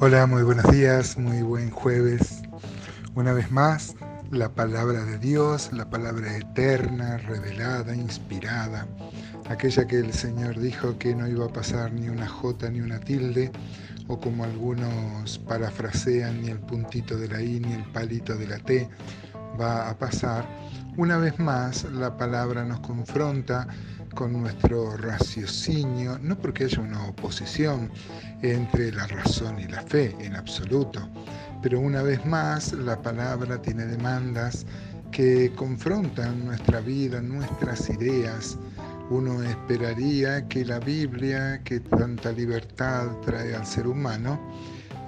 Hola, 0.00 0.26
muy 0.26 0.44
buenos 0.44 0.70
días, 0.70 1.18
muy 1.18 1.42
buen 1.42 1.70
jueves. 1.70 2.42
Una 3.16 3.32
vez 3.32 3.50
más, 3.50 3.96
la 4.30 4.48
palabra 4.48 5.04
de 5.04 5.18
Dios, 5.18 5.72
la 5.72 5.90
palabra 5.90 6.36
eterna, 6.36 7.18
revelada, 7.18 7.96
inspirada, 7.96 8.86
aquella 9.48 9.88
que 9.88 9.98
el 9.98 10.12
Señor 10.12 10.60
dijo 10.60 10.96
que 10.98 11.16
no 11.16 11.26
iba 11.26 11.46
a 11.46 11.52
pasar 11.52 11.92
ni 11.92 12.08
una 12.08 12.28
jota 12.28 12.70
ni 12.70 12.80
una 12.80 13.00
tilde, 13.00 13.50
o 14.06 14.20
como 14.20 14.44
algunos 14.44 15.40
parafrasean, 15.40 16.42
ni 16.42 16.50
el 16.50 16.60
puntito 16.60 17.16
de 17.16 17.26
la 17.26 17.42
I 17.42 17.58
ni 17.58 17.72
el 17.72 17.84
palito 17.90 18.36
de 18.36 18.46
la 18.46 18.58
T 18.58 18.88
va 19.60 19.90
a 19.90 19.98
pasar. 19.98 20.46
Una 20.96 21.16
vez 21.16 21.40
más, 21.40 21.82
la 21.90 22.16
palabra 22.16 22.64
nos 22.64 22.78
confronta 22.80 23.66
con 24.14 24.32
nuestro 24.32 24.96
raciocinio, 24.96 26.18
no 26.20 26.36
porque 26.36 26.64
haya 26.64 26.80
una 26.80 27.06
oposición 27.06 27.90
entre 28.42 28.92
la 28.92 29.06
razón 29.06 29.58
y 29.58 29.66
la 29.66 29.82
fe 29.82 30.14
en 30.20 30.36
absoluto, 30.36 31.08
pero 31.62 31.80
una 31.80 32.02
vez 32.02 32.24
más 32.26 32.72
la 32.72 33.00
palabra 33.00 33.60
tiene 33.60 33.86
demandas 33.86 34.66
que 35.10 35.52
confrontan 35.56 36.44
nuestra 36.44 36.80
vida, 36.80 37.20
nuestras 37.20 37.88
ideas. 37.90 38.58
Uno 39.10 39.42
esperaría 39.42 40.46
que 40.48 40.64
la 40.64 40.78
Biblia, 40.80 41.60
que 41.64 41.80
tanta 41.80 42.30
libertad 42.32 43.06
trae 43.24 43.54
al 43.54 43.66
ser 43.66 43.86
humano, 43.86 44.38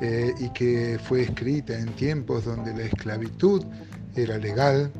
eh, 0.00 0.34
y 0.38 0.48
que 0.50 0.98
fue 1.04 1.22
escrita 1.22 1.78
en 1.78 1.94
tiempos 1.96 2.46
donde 2.46 2.74
la 2.74 2.84
esclavitud 2.84 3.62
era 4.16 4.38
legal, 4.38 4.90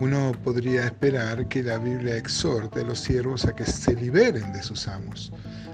uno 0.00 0.32
podría 0.44 0.84
esperar 0.84 1.48
que 1.48 1.62
la 1.62 1.78
Biblia 1.78 2.16
exhorte 2.16 2.80
a 2.80 2.84
los 2.84 3.00
siervos 3.00 3.44
a 3.46 3.54
que 3.54 3.64
se 3.64 3.94
liberen 3.94 4.52
de 4.52 4.62
sus 4.62 4.86
amos, 4.86 5.32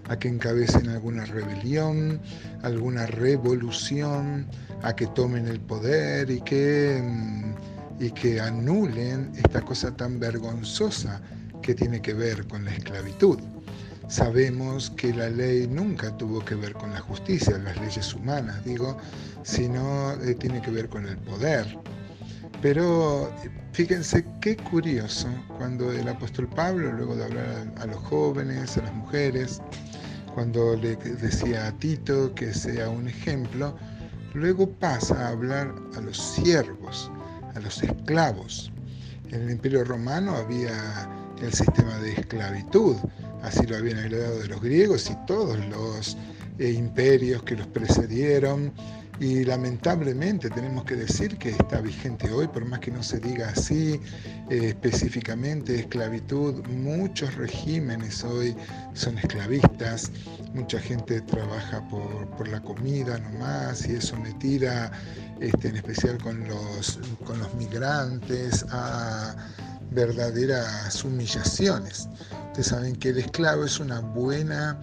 a 0.09 0.19
que 0.19 0.29
encabecen 0.29 0.89
alguna 0.89 1.27
rebelión, 1.27 2.21
alguna 2.63 3.07
revolución, 3.07 4.47
a 4.83 4.95
que 4.97 5.07
tomen 5.09 5.47
el 5.47 5.61
poder 5.61 6.31
y 6.31 6.41
que, 6.41 7.03
mm, 7.03 8.03
y 8.03 8.11
que 8.13 8.41
anulen 8.41 9.33
esta 9.37 9.61
cosa 9.61 9.95
tan 9.95 10.19
vergonzosa 10.19 11.21
que 11.61 11.75
tiene 11.75 12.01
que 12.01 12.15
ver 12.15 12.47
con 12.49 12.65
la 12.65 12.73
esclavitud. 12.73 13.39
Sabemos 14.09 14.91
que 14.91 15.13
la 15.15 15.31
ley 15.31 15.67
nunca 15.67 16.15
tuvo 16.17 16.45
que 16.45 16.55
ver 16.55 16.75
con 16.75 16.93
la 16.93 17.01
justicia, 17.01 17.57
las 17.59 17.79
leyes 17.81 18.15
humanas, 18.15 18.63
digo, 18.65 18.99
sino 19.43 20.13
eh, 20.23 20.35
tiene 20.35 20.61
que 20.61 20.71
ver 20.71 20.89
con 20.89 21.07
el 21.07 21.17
poder. 21.19 21.67
Pero 22.65 23.31
fíjense 23.73 24.25
qué 24.41 24.57
curioso 24.57 25.29
cuando 25.59 25.93
el 25.93 26.09
apóstol 26.09 26.49
Pablo, 26.49 26.93
luego 26.93 27.15
de 27.15 27.25
hablar 27.25 27.71
a, 27.77 27.85
los 27.85 27.99
jóvenes, 27.99 28.79
a 28.79 28.83
las 28.85 28.95
mujeres, 28.95 29.61
cuando 30.35 30.75
le 30.75 30.97
decía 30.97 31.67
a 31.67 31.73
Tito 31.73 32.35
que 32.35 32.55
sea 32.55 32.89
un 32.89 33.07
ejemplo, 33.07 33.77
luego 34.33 34.67
pasa 34.67 35.27
a 35.27 35.33
hablar 35.33 35.75
a 35.95 36.01
los 36.01 36.17
siervos, 36.17 37.11
a 37.55 37.61
los 37.61 37.83
esclavos. 37.83 38.73
En 39.31 39.43
el 39.43 39.51
Imperio 39.51 39.85
Romano 39.85 40.35
había 40.35 40.73
el 41.43 41.53
sistema 41.53 41.99
de 41.99 42.13
esclavitud, 42.15 42.97
así 43.43 43.67
lo 43.67 43.77
habían 43.77 43.99
heredado 43.99 44.39
de 44.39 44.49
los 44.49 44.63
griegos 44.63 45.11
y 45.11 45.27
todos 45.27 45.59
los 45.67 46.17
eh, 46.59 46.71
imperios 46.71 47.43
que 47.43 47.57
los 47.57 47.67
precedieron 47.67 48.73
y 49.21 49.45
lamentablemente 49.45 50.51
tenemos 50.51 50.85
que 50.85 50.97
decir 50.97 51.39
que 51.39 51.51
está 51.51 51.81
vigente 51.81 52.31
hoy, 52.33 52.49
por 52.49 52.65
más 52.65 52.81
que 52.81 52.91
no 52.91 53.03
se 53.03 53.21
diga 53.21 53.49
así 53.49 54.01
eh, 54.51 54.69
específicamente, 54.69 55.81
esclavitud, 55.81 56.67
muchos 56.67 57.35
regímenes 57.35 58.25
hoy 58.25 58.57
son 58.95 59.19
esclavistas, 59.19 60.11
mucha 60.53 60.81
gente 60.81 61.21
trabaja 61.23 61.87
por, 61.89 62.49
la 62.49 62.61
comida 62.61 63.19
nomás 63.19 63.87
y 63.89 63.95
es 63.95 64.07
sometida, 64.07 64.93
este, 65.41 65.69
en 65.69 65.77
especial 65.77 66.19
con 66.19 66.47
los, 66.47 66.99
con 67.25 67.39
los 67.39 67.55
migrantes, 67.55 68.67
a 68.71 69.35
verdaderas 69.93 71.03
humillaciones. 71.05 72.09
Ustedes 72.49 72.67
saben 72.67 72.97
que 72.97 73.11
el 73.11 73.19
esclavo 73.19 73.65
es 73.65 73.81
una 73.81 74.01
buena 74.01 74.79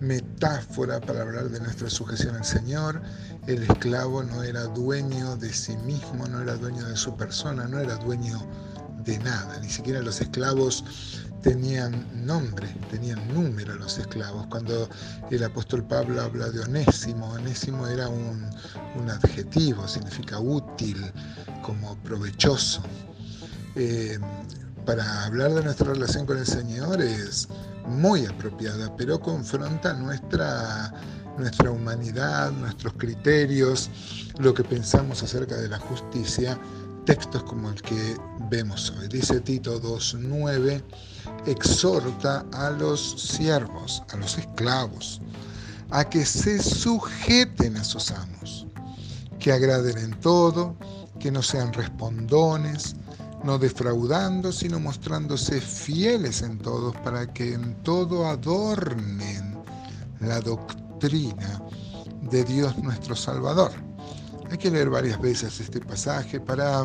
metáfora 0.00 1.00
para 1.00 1.22
hablar 1.22 1.48
de 1.48 1.60
nuestra 1.60 1.90
sujeción 1.90 2.36
al 2.36 2.44
Señor. 2.44 3.00
El 3.46 3.62
esclavo 3.62 4.22
no 4.22 4.42
era 4.42 4.64
dueño 4.64 5.36
de 5.36 5.52
sí 5.52 5.76
mismo, 5.78 6.26
no 6.26 6.42
era 6.42 6.56
dueño 6.56 6.84
de 6.86 6.96
su 6.96 7.16
persona, 7.16 7.66
no 7.66 7.78
era 7.78 7.96
dueño 7.96 8.40
de 9.04 9.18
nada. 9.20 9.58
Ni 9.60 9.68
siquiera 9.68 10.02
los 10.02 10.20
esclavos 10.20 10.84
tenían 11.42 12.26
nombre, 12.26 12.66
tenían 12.90 13.26
número 13.32 13.76
los 13.76 13.98
esclavos. 13.98 14.46
Cuando 14.48 14.88
el 15.30 15.44
apóstol 15.44 15.84
Pablo 15.84 16.20
habla 16.20 16.48
de 16.50 16.60
onésimo, 16.60 17.30
onésimo 17.30 17.86
era 17.86 18.08
un, 18.08 18.50
adjetivo, 19.08 19.86
significa 19.86 20.40
útil, 20.40 21.12
como 21.62 21.96
provechoso. 21.98 22.82
Eh, 23.76 24.18
para 24.84 25.24
hablar 25.24 25.52
de 25.52 25.62
nuestra 25.62 25.92
relación 25.92 26.26
con 26.26 26.38
el 26.38 26.46
Señor 26.46 27.00
es 27.00 27.48
muy 27.86 28.26
apropiada, 28.26 28.94
pero 28.96 29.20
confronta 29.20 29.92
nuestra, 29.94 30.92
nuestra 31.38 31.70
humanidad, 31.70 32.52
nuestros 32.52 32.94
criterios, 32.94 33.90
lo 34.38 34.52
que 34.54 34.64
pensamos 34.64 35.22
acerca 35.22 35.56
de 35.56 35.68
la 35.68 35.78
justicia, 35.78 36.58
textos 37.04 37.42
como 37.44 37.70
el 37.70 37.80
que 37.82 38.16
vemos 38.50 38.92
hoy. 38.98 39.08
Dice 39.08 39.40
Tito 39.40 39.80
2.9, 39.80 40.82
exhorta 41.46 42.44
a 42.52 42.70
los 42.70 43.20
siervos, 43.20 44.02
a 44.12 44.16
los 44.16 44.36
esclavos, 44.38 45.20
a 45.90 46.08
que 46.08 46.24
se 46.24 46.62
sujeten 46.62 47.76
a 47.76 47.84
sus 47.84 48.10
amos, 48.10 48.66
que 49.38 49.52
agraden 49.52 49.98
en 49.98 50.20
todo, 50.20 50.76
que 51.20 51.30
no 51.30 51.42
sean 51.42 51.72
respondones, 51.72 52.96
no 53.46 53.58
defraudando, 53.58 54.50
sino 54.50 54.80
mostrándose 54.80 55.60
fieles 55.60 56.42
en 56.42 56.58
todos, 56.58 56.96
para 56.96 57.32
que 57.32 57.54
en 57.54 57.80
todo 57.84 58.26
adornen 58.26 59.56
la 60.18 60.40
doctrina 60.40 61.62
de 62.22 62.42
Dios 62.42 62.76
nuestro 62.78 63.14
Salvador. 63.14 63.70
Hay 64.50 64.58
que 64.58 64.70
leer 64.70 64.90
varias 64.90 65.20
veces 65.20 65.60
este 65.60 65.80
pasaje 65.80 66.40
para 66.40 66.84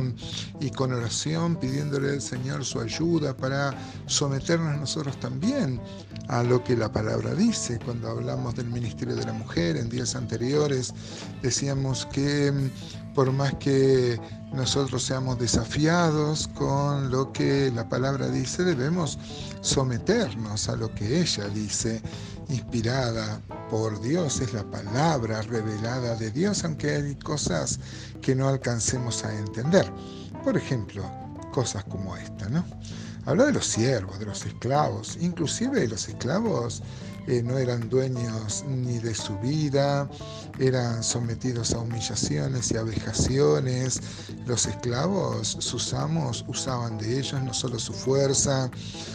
y 0.60 0.70
con 0.70 0.94
oración 0.94 1.56
pidiéndole 1.56 2.12
al 2.12 2.22
Señor 2.22 2.64
su 2.64 2.80
ayuda 2.80 3.36
para 3.36 3.74
someternos 4.06 4.80
nosotros 4.80 5.20
también 5.20 5.80
a 6.28 6.44
lo 6.44 6.64
que 6.64 6.76
la 6.76 6.92
palabra 6.92 7.34
dice. 7.34 7.80
Cuando 7.84 8.10
hablamos 8.10 8.56
del 8.56 8.68
ministerio 8.68 9.16
de 9.16 9.26
la 9.26 9.34
mujer 9.34 9.78
en 9.78 9.90
días 9.90 10.16
anteriores 10.16 10.94
decíamos 11.42 12.06
que 12.08 12.54
por 13.14 13.32
más 13.32 13.54
que 13.56 14.20
nosotros 14.54 15.04
seamos 15.04 15.40
desafiados 15.40 16.48
con 16.50 17.12
lo 17.12 17.32
que 17.32 17.72
la 17.74 17.88
palabra 17.88 18.28
dice, 18.30 18.64
debemos 18.64 19.18
someternos 19.62 20.70
a 20.70 20.76
lo 20.76 20.94
que 20.94 21.22
ella 21.22 21.48
dice, 21.50 22.02
inspirada 22.50 23.42
por 23.70 24.02
Dios, 24.02 24.40
es 24.42 24.54
la 24.54 24.64
palabra 24.64 25.42
revelada 25.42 26.16
de 26.16 26.32
Dios, 26.32 26.64
aunque 26.64 26.96
hay 26.96 27.16
cosas 27.16 27.80
que 28.22 28.36
no 28.36 28.48
alcancemos 28.48 29.24
a 29.24 29.34
entender. 29.38 29.92
Por 30.44 30.58
ejemplo, 30.58 31.04
cosas 31.52 31.84
como 31.86 32.16
esta, 32.16 32.50
¿no? 32.50 32.66
Habla 33.26 33.46
de 33.46 33.54
los 33.54 33.68
siervos, 33.68 34.18
de 34.20 34.26
los 34.26 34.46
esclavos, 34.46 35.18
inclusive 35.22 35.88
los 35.88 36.08
esclavos 36.08 36.82
eh, 37.28 37.44
no 37.44 37.60
eran 37.60 37.88
dueños 37.88 38.66
ni 38.68 38.98
de 38.98 39.14
su 39.14 39.38
vida, 39.38 40.10
eran 40.58 41.04
sometidos 41.04 41.72
a 41.74 41.80
humillaciones 41.80 42.72
y 42.72 42.78
a 42.78 42.84
vejaciones. 42.84 44.02
Los 44.48 44.66
esclavos, 44.66 45.56
sus 45.60 45.94
amos, 45.94 46.44
usaban 46.48 46.98
de 46.98 47.20
ellos 47.20 47.42
no 47.44 47.54
solo 47.54 47.78
su 47.78 47.94
fuerza, 47.94 48.72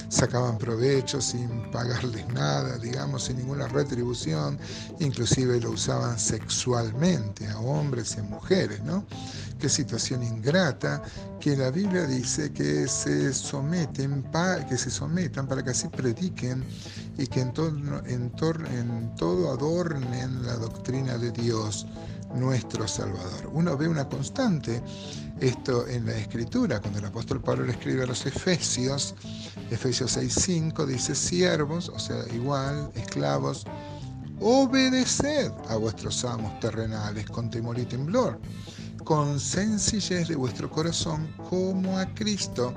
sacaban 0.09 0.59
provecho 0.59 1.21
sin 1.21 1.71
pagarles 1.71 2.27
nada, 2.29 2.79
digamos, 2.79 3.25
sin 3.25 3.39
ninguna 3.39 3.69
retribución, 3.69 4.59
inclusive 5.01 5.61
lo 5.61 5.71
usaban 5.71 6.19
sexualmente 6.19 7.47
a 7.49 7.59
hombres 7.59 8.15
y 8.17 8.21
a 8.21 8.23
mujeres, 8.25 8.83
¿no? 8.83 9.05
Qué 9.59 9.69
situación 9.71 10.23
ingrata 10.23 11.03
que 11.41 11.57
la 11.57 11.71
Biblia 11.71 12.07
dice 12.07 12.53
que 12.53 12.87
se 12.87 13.33
someten, 13.33 14.25
que 14.69 14.77
se 14.77 14.91
sometan 14.91 15.47
para 15.47 15.63
que 15.65 15.71
así 15.71 15.89
prediquen 15.89 16.63
y 17.17 17.27
que 17.27 17.41
en, 17.41 17.53
en 18.07 19.15
todo 19.17 19.51
adornen 19.51 20.45
la 20.45 20.57
doctrina 20.57 21.17
de 21.17 21.31
Dios 21.31 21.87
nuestro 22.37 22.87
Salvador. 22.87 23.51
Uno 23.53 23.77
ve 23.77 23.89
una 23.89 24.09
constante 24.09 24.83
esto 25.41 25.87
en 25.87 26.07
la 26.07 26.17
Escritura, 26.17 26.81
cuando 26.81 26.99
el 26.99 27.07
apóstol 27.07 27.41
Pablo 27.43 27.65
le 27.65 27.73
escribe 27.73 28.05
a 28.05 28.07
los 28.07 28.25
Efesios, 28.25 29.15
Efesios 29.71 30.17
6.5 30.17 30.87
dice, 30.87 31.15
siervos, 31.15 31.89
o 31.89 31.99
sea, 31.99 32.25
igual, 32.35 32.91
esclavos, 32.95 33.67
obedeced 34.41 35.53
a 35.69 35.77
vuestros 35.77 36.25
amos 36.25 36.59
terrenales 36.61 37.27
con 37.27 37.51
temor 37.51 37.79
y 37.79 37.85
temblor 37.85 38.39
con 39.07 39.39
sencillez 39.39 40.27
de 40.27 40.35
vuestro 40.35 40.69
corazón 40.69 41.33
como 41.49 41.97
a 41.97 42.13
Cristo, 42.13 42.75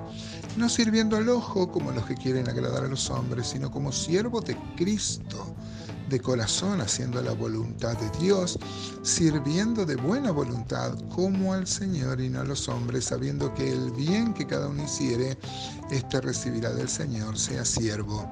no 0.58 0.70
sirviendo 0.70 1.18
al 1.18 1.28
ojo 1.28 1.72
como 1.72 1.92
los 1.92 2.06
que 2.06 2.14
quieren 2.14 2.48
agradar 2.48 2.86
a 2.86 2.88
los 2.88 3.10
hombres, 3.10 3.48
sino 3.48 3.72
como 3.72 3.92
siervos 3.92 4.46
de 4.46 4.56
Cristo, 4.78 5.56
de 6.10 6.20
corazón, 6.20 6.82
haciendo 6.82 7.22
la 7.22 7.34
voluntad 7.34 7.98
de 7.98 8.20
Dios, 8.20 8.60
sirviendo 9.04 9.86
de 9.86 9.96
buena 9.96 10.32
voluntad 10.32 10.98
como 11.10 11.54
al 11.54 11.68
Señor 11.68 12.20
y 12.20 12.30
no 12.30 12.42
a 12.42 12.44
los 12.44 12.68
hombres, 12.68 13.06
sabiendo 13.06 13.54
que 13.54 13.72
el 13.72 13.92
bien 13.92 14.34
que 14.34 14.46
cada 14.46 14.68
uno 14.68 14.84
hiciere, 14.84 15.38
éste 15.92 16.22
recibirá 16.22 16.72
del 16.72 16.90
Señor, 16.90 17.38
sea 17.38 17.64
siervo 17.64 18.30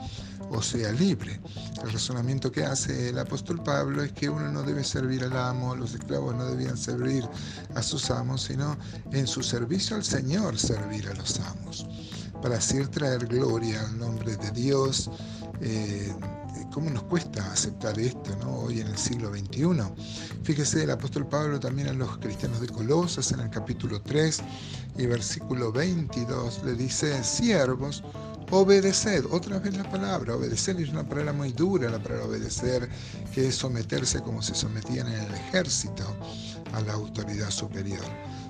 o 0.51 0.61
sea 0.61 0.91
libre. 0.91 1.39
El 1.83 1.91
razonamiento 1.91 2.51
que 2.51 2.63
hace 2.63 3.09
el 3.09 3.19
apóstol 3.19 3.61
Pablo 3.63 4.03
es 4.03 4.11
que 4.13 4.29
uno 4.29 4.51
no 4.51 4.63
debe 4.63 4.83
servir 4.83 5.23
al 5.23 5.35
amo, 5.35 5.75
los 5.75 5.93
esclavos 5.93 6.35
no 6.35 6.45
debían 6.45 6.77
servir 6.77 7.27
a 7.75 7.83
sus 7.83 8.09
amos, 8.11 8.43
sino 8.43 8.77
en 9.11 9.27
su 9.27 9.43
servicio 9.43 9.95
al 9.95 10.03
Señor 10.03 10.57
servir 10.57 11.07
a 11.09 11.13
los 11.13 11.39
amos, 11.39 11.87
para 12.41 12.57
así 12.57 12.79
traer 12.87 13.25
gloria 13.27 13.81
al 13.81 13.97
nombre 13.97 14.35
de 14.37 14.51
Dios. 14.51 15.09
Eh, 15.61 16.13
¿Cómo 16.71 16.89
nos 16.89 17.03
cuesta 17.03 17.51
aceptar 17.51 17.99
esto 17.99 18.35
¿no? 18.41 18.59
hoy 18.59 18.81
en 18.81 18.87
el 18.87 18.97
siglo 18.97 19.31
XXI? 19.31 19.67
Fíjese 20.43 20.83
el 20.83 20.91
apóstol 20.91 21.27
Pablo 21.27 21.59
también 21.59 21.87
a 21.89 21.93
los 21.93 22.17
cristianos 22.17 22.61
de 22.61 22.67
Colosas 22.67 23.31
en 23.31 23.39
el 23.39 23.49
capítulo 23.49 24.01
3 24.01 24.41
y 24.97 25.05
versículo 25.05 25.71
22 25.71 26.63
le 26.63 26.73
dice, 26.73 27.23
siervos, 27.23 28.03
Obedeced, 28.49 29.25
otra 29.29 29.59
vez 29.59 29.75
la 29.75 29.89
palabra, 29.89 30.35
obedecer 30.35 30.79
es 30.79 30.87
una 30.87 31.03
palabra 31.03 31.33
muy 31.33 31.51
dura, 31.51 31.89
la 31.89 31.99
palabra 31.99 32.27
obedecer, 32.27 32.87
que 33.33 33.49
es 33.49 33.55
someterse 33.55 34.21
como 34.21 34.41
se 34.41 34.55
sometían 34.55 35.07
en 35.07 35.19
el 35.19 35.33
ejército 35.33 36.03
a 36.71 36.79
la 36.79 36.93
autoridad 36.93 37.49
superior. 37.49 38.05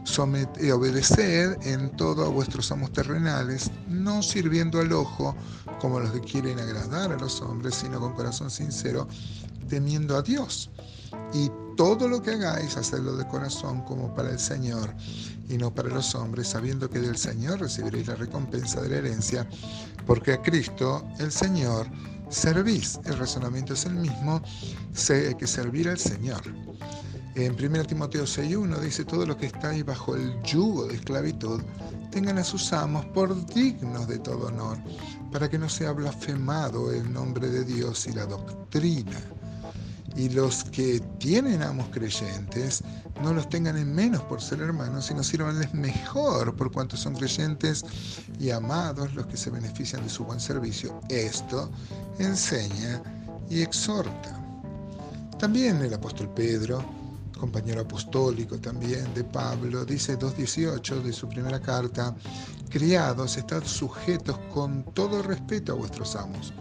Somet 0.07 0.49
eh, 0.57 0.71
obedeced 0.71 1.57
en 1.67 1.91
todo 1.97 2.25
a 2.25 2.29
vuestros 2.29 2.71
amos 2.71 2.93
terrenales, 2.93 3.69
no 3.89 4.23
sirviendo 4.23 4.79
al 4.79 4.93
ojo 4.93 5.35
como 5.81 5.99
los 5.99 6.11
que 6.11 6.21
quieren 6.21 6.59
agradar 6.59 7.11
a 7.11 7.17
los 7.17 7.41
hombres, 7.41 7.75
sino 7.75 7.99
con 7.99 8.13
corazón 8.13 8.49
sincero, 8.49 9.05
temiendo 9.67 10.15
a 10.15 10.21
Dios. 10.21 10.71
Y 11.33 11.51
todo 11.75 12.07
lo 12.07 12.21
que 12.21 12.31
hagáis, 12.31 12.77
hacedlo 12.77 13.17
de 13.17 13.27
corazón 13.27 13.81
como 13.81 14.15
para 14.15 14.31
el 14.31 14.39
Señor 14.39 14.95
y 15.49 15.57
no 15.57 15.75
para 15.75 15.89
los 15.89 16.15
hombres, 16.15 16.47
sabiendo 16.47 16.89
que 16.89 16.99
del 16.99 17.17
Señor 17.17 17.59
recibiréis 17.59 18.07
la 18.07 18.15
recompensa 18.15 18.81
de 18.81 18.89
la 18.89 18.95
herencia, 18.95 19.47
porque 20.05 20.33
a 20.33 20.41
Cristo, 20.41 21.05
el 21.19 21.33
Señor, 21.33 21.85
servís. 22.29 22.97
El 23.03 23.17
razonamiento 23.17 23.73
es 23.73 23.85
el 23.85 23.95
mismo, 23.95 24.41
que 25.37 25.47
servir 25.47 25.89
al 25.89 25.99
Señor. 25.99 26.41
En 27.37 27.53
1 27.53 27.83
Timoteo 27.85 28.23
6.1 28.23 28.79
dice, 28.79 29.05
todo 29.05 29.23
lo 29.23 29.37
que 29.37 29.45
estáis 29.45 29.85
bajo 29.85 30.15
el 30.15 30.41
yugo 30.41 30.87
de 30.87 30.95
esclavitud, 30.95 31.61
tengan 32.09 32.39
a 32.39 32.43
sus 32.43 32.73
amos 32.73 33.05
por 33.05 33.45
dignos 33.53 34.07
de 34.07 34.17
todo 34.17 34.47
honor, 34.47 34.79
para 35.31 35.47
que 35.47 35.59
no 35.59 35.69
sea 35.69 35.91
blasfemado 35.91 36.91
el 36.91 37.13
nombre 37.13 37.47
de 37.47 37.63
Dios 37.63 38.07
y 38.07 38.13
la 38.13 38.25
doctrina 38.25 39.21
y 40.15 40.29
los 40.29 40.63
que 40.63 40.99
tienen 41.19 41.61
amos 41.61 41.89
creyentes 41.91 42.83
no 43.21 43.33
los 43.33 43.47
tengan 43.49 43.77
en 43.77 43.93
menos 43.93 44.23
por 44.23 44.41
ser 44.41 44.61
hermanos, 44.61 45.05
sino 45.05 45.23
sirvanles 45.23 45.71
mejor 45.75 46.55
por 46.55 46.71
cuanto 46.71 46.97
son 46.97 47.13
creyentes 47.13 47.85
y 48.39 48.49
amados 48.49 49.13
los 49.13 49.27
que 49.27 49.37
se 49.37 49.51
benefician 49.51 50.03
de 50.03 50.09
su 50.09 50.25
buen 50.25 50.39
servicio. 50.39 50.99
Esto 51.09 51.69
enseña 52.17 52.99
y 53.47 53.61
exhorta. 53.61 54.43
También 55.37 55.83
el 55.83 55.93
apóstol 55.93 56.29
Pedro, 56.33 56.83
compañero 57.37 57.81
apostólico 57.81 58.57
también 58.59 59.13
de 59.13 59.23
Pablo, 59.23 59.85
dice 59.85 60.17
2.18 60.17 61.01
de 61.01 61.13
su 61.13 61.27
primera 61.29 61.59
carta, 61.59 62.15
criados, 62.69 63.37
estad 63.37 63.63
sujetos 63.63 64.37
con 64.53 64.83
todo 64.93 65.21
respeto 65.21 65.73
a 65.73 65.75
vuestros 65.75 66.15
amos 66.15 66.53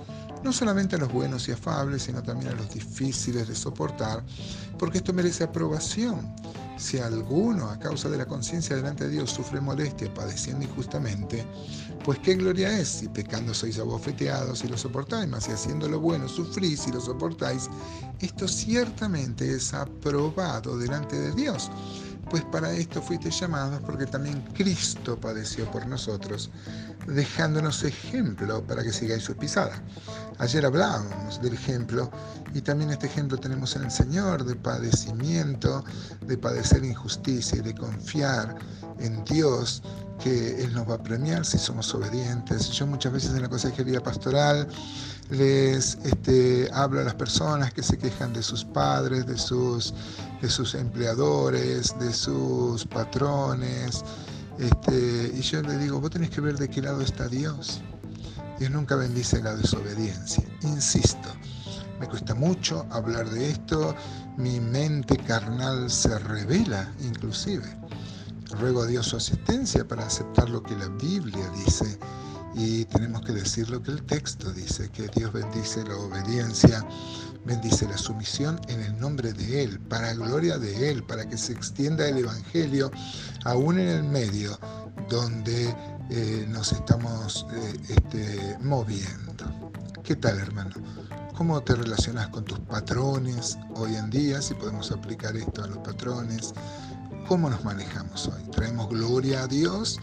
no 0.46 0.52
solamente 0.52 0.94
a 0.94 0.98
los 1.00 1.12
buenos 1.12 1.48
y 1.48 1.52
afables, 1.52 2.02
sino 2.04 2.22
también 2.22 2.52
a 2.52 2.54
los 2.54 2.72
difíciles 2.72 3.48
de 3.48 3.54
soportar, 3.56 4.22
porque 4.78 4.98
esto 4.98 5.12
merece 5.12 5.42
aprobación. 5.42 6.32
Si 6.76 6.98
alguno, 6.98 7.70
a 7.70 7.78
causa 7.78 8.10
de 8.10 8.18
la 8.18 8.26
conciencia 8.26 8.76
delante 8.76 9.04
de 9.04 9.10
Dios, 9.10 9.30
sufre 9.30 9.60
molestia 9.60 10.12
padeciendo 10.12 10.64
injustamente, 10.64 11.46
pues 12.04 12.18
qué 12.18 12.34
gloria 12.34 12.78
es 12.78 12.88
si 12.88 13.08
pecando 13.08 13.54
sois 13.54 13.78
abofeteados 13.78 14.62
y 14.62 14.68
lo 14.68 14.76
soportáis, 14.76 15.28
mas 15.28 15.44
si 15.44 15.52
haciendo 15.52 15.88
lo 15.88 16.00
bueno 16.00 16.28
sufrís 16.28 16.86
y 16.86 16.92
lo 16.92 17.00
soportáis, 17.00 17.70
esto 18.20 18.46
ciertamente 18.46 19.50
es 19.54 19.72
aprobado 19.72 20.76
delante 20.76 21.16
de 21.18 21.32
Dios 21.32 21.70
pues 22.30 22.44
para 22.44 22.72
esto 22.72 23.00
fuiste 23.00 23.30
llamados 23.30 23.80
porque 23.82 24.06
también 24.06 24.42
Cristo 24.52 25.18
padeció 25.18 25.70
por 25.70 25.86
nosotros, 25.86 26.50
dejándonos 27.06 27.84
ejemplo 27.84 28.64
para 28.66 28.82
que 28.82 28.92
sigáis 28.92 29.22
sus 29.22 29.36
pisadas. 29.36 29.80
Ayer 30.38 30.66
hablábamos 30.66 31.40
del 31.40 31.54
ejemplo 31.54 32.10
y 32.52 32.60
también 32.60 32.90
este 32.90 33.06
ejemplo 33.06 33.38
tenemos 33.38 33.74
en 33.76 33.84
el 33.84 33.90
Señor 33.90 34.44
de 34.44 34.54
padecimiento, 34.54 35.82
de 36.26 36.36
padecer 36.36 36.84
injusticia 36.84 37.58
y 37.58 37.62
de 37.62 37.74
confiar 37.74 38.54
en 38.98 39.24
Dios 39.24 39.82
que 40.22 40.62
Él 40.62 40.74
nos 40.74 40.88
va 40.88 40.94
a 40.94 41.02
premiar 41.02 41.44
si 41.44 41.58
somos 41.58 41.94
obedientes. 41.94 42.70
Yo 42.70 42.86
muchas 42.86 43.12
veces 43.12 43.30
en 43.34 43.42
la 43.42 43.48
consejería 43.48 44.02
pastoral 44.02 44.68
les 45.30 45.98
este, 46.04 46.68
hablo 46.72 47.00
a 47.00 47.04
las 47.04 47.14
personas 47.14 47.72
que 47.72 47.82
se 47.82 47.98
quejan 47.98 48.32
de 48.32 48.42
sus 48.42 48.64
padres, 48.64 49.26
de 49.26 49.36
sus, 49.38 49.94
empleadores, 50.74 51.98
de 51.98 52.12
sus 52.12 52.84
patrones. 52.86 54.04
Este, 54.58 55.32
y 55.34 55.40
yo 55.40 55.62
les 55.62 55.80
digo, 55.80 56.00
vos 56.00 56.10
tenés 56.10 56.30
que 56.30 56.40
ver 56.40 56.56
de 56.56 56.68
qué 56.68 56.82
lado 56.82 57.00
está 57.00 57.28
Dios. 57.28 57.82
Dios 58.58 58.70
nunca 58.70 58.96
bendice 58.96 59.42
la 59.42 59.54
desobediencia. 59.54 60.42
Insisto, 60.62 61.28
me 62.00 62.08
cuesta 62.08 62.34
mucho 62.34 62.86
hablar 62.90 63.28
de 63.30 63.50
esto, 63.50 63.94
mi 64.36 64.60
mente 64.60 65.16
carnal 65.18 65.90
se 65.90 66.18
revela 66.18 66.92
inclusive. 67.02 67.76
Ruego 68.58 68.82
a 68.82 68.86
Dios 68.86 69.06
su 69.06 69.16
asistencia 69.16 69.86
para 69.86 70.06
aceptar 70.06 70.48
lo 70.48 70.62
que 70.62 70.76
la 70.76 70.88
Biblia 70.88 71.50
dice 71.50 71.98
y 72.54 72.86
tenemos 72.86 73.20
que 73.22 73.32
decir 73.32 73.68
lo 73.68 73.82
que 73.82 73.90
el 73.90 74.02
texto 74.02 74.50
dice, 74.52 74.88
que 74.90 75.08
Dios 75.08 75.32
bendice 75.32 75.84
la 75.84 75.96
obediencia, 75.96 76.86
bendice 77.44 77.86
la 77.86 77.98
sumisión 77.98 78.58
en 78.68 78.80
el 78.80 78.98
nombre 78.98 79.34
de 79.34 79.62
Él, 79.62 79.78
para 79.80 80.14
gloria 80.14 80.56
de 80.56 80.90
Él, 80.90 81.02
para 81.04 81.28
que 81.28 81.36
se 81.36 81.52
extienda 81.52 82.08
el 82.08 82.18
Evangelio 82.18 82.90
aún 83.44 83.78
en 83.78 83.88
el 83.88 84.04
medio 84.04 84.58
donde 85.10 85.74
eh, 86.10 86.46
nos 86.48 86.72
estamos 86.72 87.46
eh, 87.52 87.72
este, 87.88 88.58
moviendo. 88.60 89.72
¿Qué 90.04 90.16
tal, 90.16 90.38
hermano? 90.38 90.74
¿Cómo 91.36 91.60
te 91.62 91.74
relacionas 91.74 92.28
con 92.28 92.44
tus 92.44 92.60
patrones 92.60 93.58
hoy 93.74 93.96
en 93.96 94.08
día? 94.10 94.40
Si 94.40 94.54
podemos 94.54 94.92
aplicar 94.92 95.36
esto 95.36 95.64
a 95.64 95.66
los 95.66 95.78
patrones. 95.78 96.54
¿Cómo 97.28 97.50
nos 97.50 97.64
manejamos 97.64 98.28
hoy? 98.28 98.42
¿Traemos 98.52 98.88
gloria 98.88 99.42
a 99.42 99.46
Dios? 99.48 99.98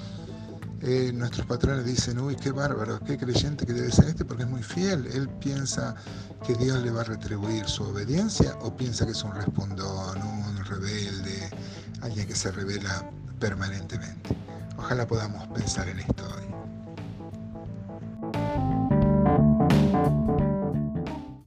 Eh, 0.82 1.14
nuestros 1.14 1.48
patrones 1.48 1.86
dicen, 1.86 2.20
uy, 2.20 2.36
qué 2.36 2.52
bárbaro, 2.52 3.00
qué 3.00 3.18
creyente 3.18 3.66
que 3.66 3.72
debe 3.72 3.90
ser 3.90 4.10
este 4.10 4.26
porque 4.26 4.44
es 4.44 4.50
muy 4.50 4.62
fiel. 4.62 5.08
Él 5.08 5.30
piensa 5.30 5.96
que 6.46 6.54
Dios 6.56 6.84
le 6.84 6.92
va 6.92 7.02
a 7.02 7.06
retribuir 7.06 7.66
su 7.66 7.84
obediencia 7.84 8.58
o 8.62 8.76
piensa 8.76 9.06
que 9.06 9.14
es 9.14 9.24
un 9.24 9.34
respondón, 9.34 10.22
un 10.22 10.66
rebelde, 10.66 11.50
alguien 12.02 12.28
que 12.28 12.36
se 12.36 12.52
revela 12.52 13.10
permanentemente. 13.40 14.43
Ojalá 14.84 15.08
podamos 15.08 15.48
pensar 15.48 15.88
en 15.88 15.98
esto 16.02 16.26
hoy. 16.36 16.53